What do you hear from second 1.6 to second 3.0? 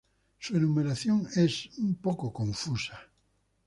un poco confusa.